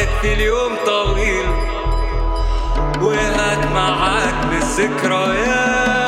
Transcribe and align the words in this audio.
وحدك 0.00 0.20
في 0.20 0.32
اليوم 0.32 0.76
طويل 0.86 1.46
وهات 3.00 3.66
معاك 3.66 4.34
بالذكريات. 4.50 5.99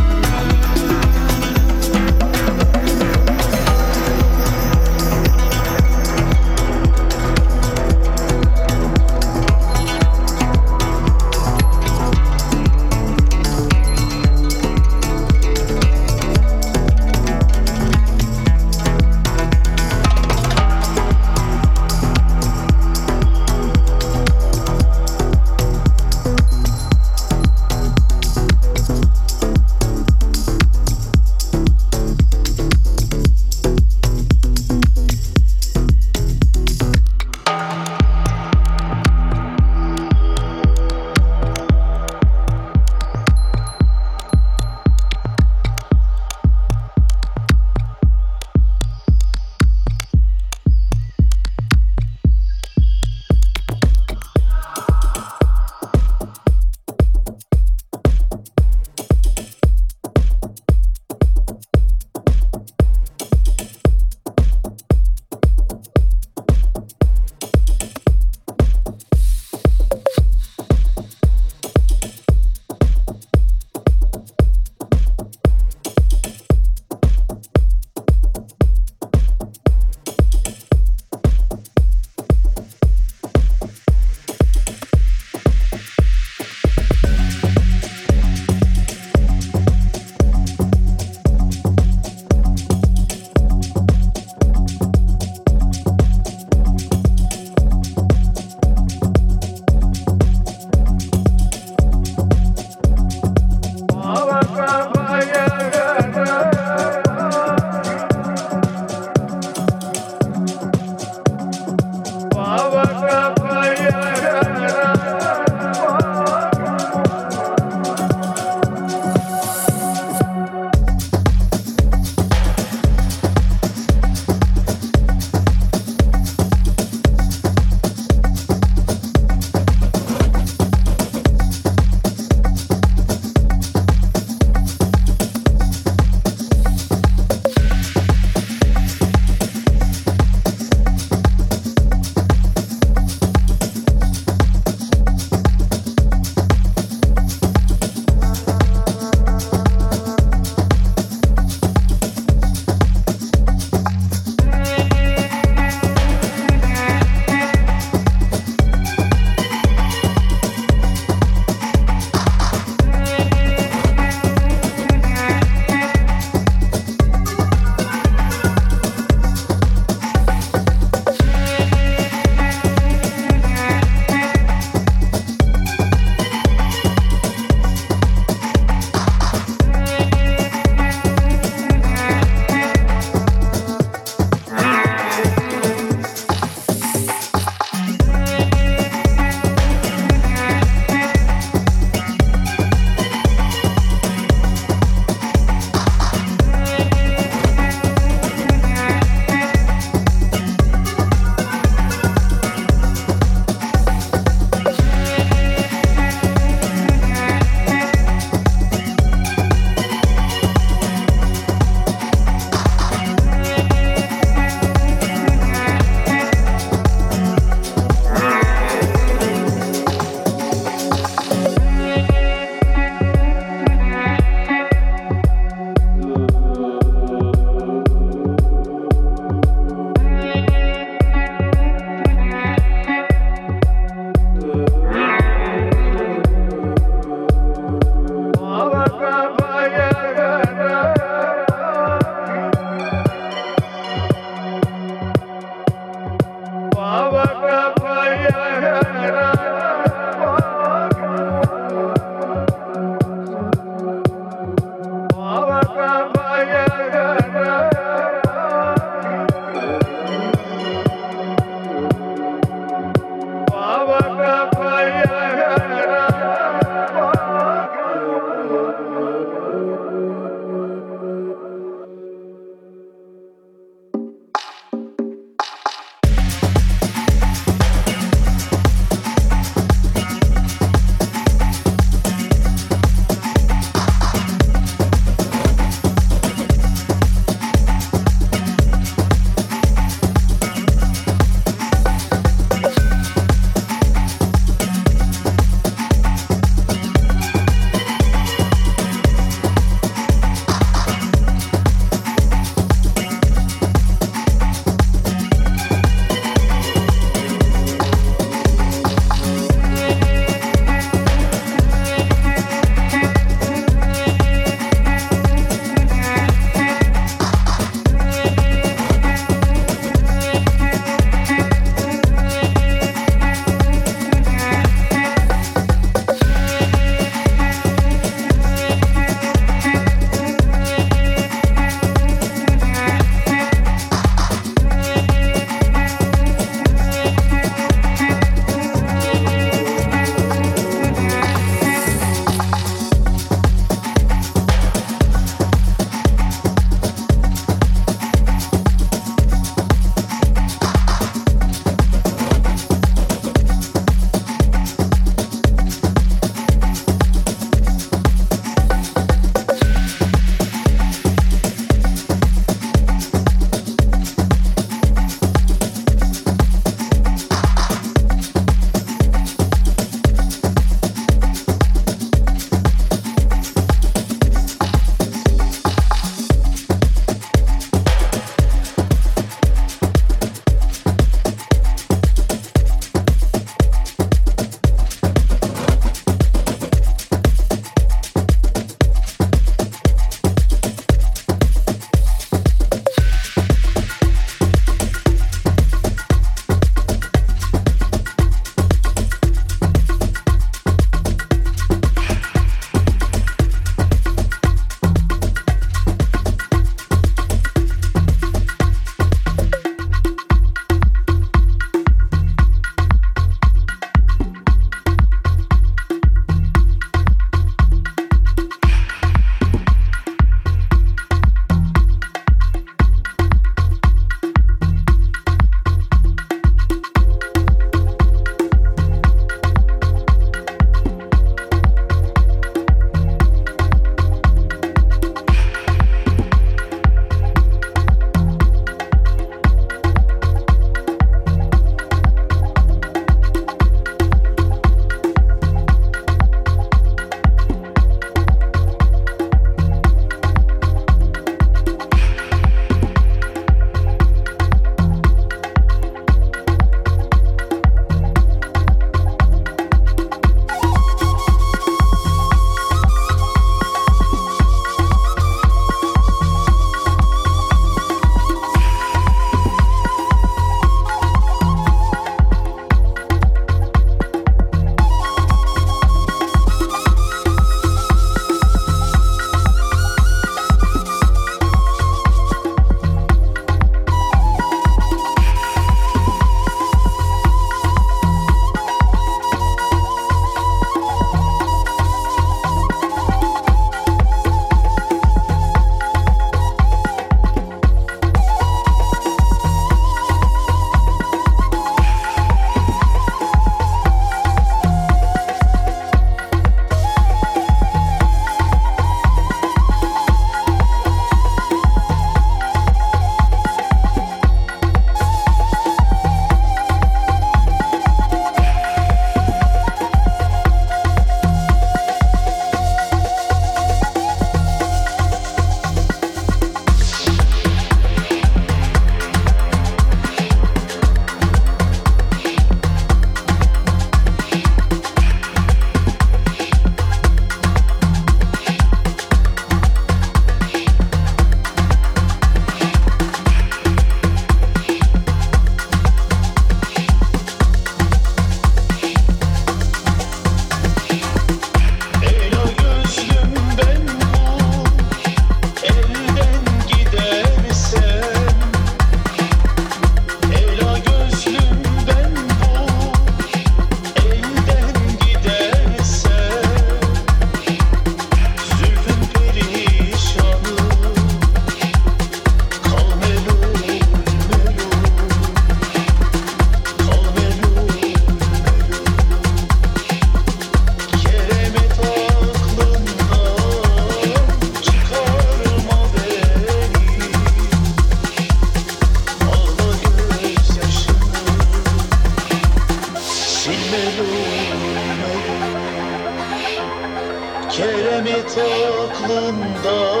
Hayat 598.36 598.90
aklından 598.90 600.00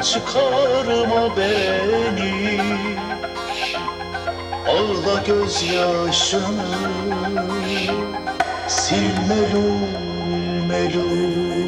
çıkarma 0.00 1.36
beni. 1.36 2.60
Ağla 4.68 5.22
gözyaşını 5.26 6.68
Sil 8.78 9.14
melul 9.28 9.86
melul 10.68 11.67